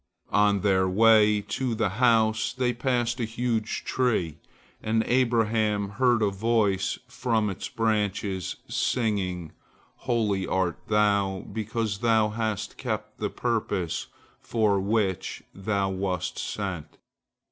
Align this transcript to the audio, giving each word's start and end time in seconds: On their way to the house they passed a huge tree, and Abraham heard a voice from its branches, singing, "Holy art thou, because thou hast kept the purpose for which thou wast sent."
On 0.33 0.61
their 0.61 0.89
way 0.89 1.41
to 1.41 1.75
the 1.75 1.89
house 2.01 2.53
they 2.53 2.73
passed 2.73 3.19
a 3.19 3.23
huge 3.23 3.83
tree, 3.83 4.39
and 4.81 5.03
Abraham 5.03 5.89
heard 5.89 6.23
a 6.23 6.31
voice 6.31 6.97
from 7.07 7.51
its 7.51 7.69
branches, 7.69 8.55
singing, 8.67 9.51
"Holy 9.97 10.47
art 10.47 10.79
thou, 10.87 11.41
because 11.53 11.99
thou 11.99 12.29
hast 12.29 12.77
kept 12.77 13.19
the 13.19 13.29
purpose 13.29 14.07
for 14.39 14.79
which 14.79 15.43
thou 15.53 15.91
wast 15.91 16.39
sent." 16.39 16.97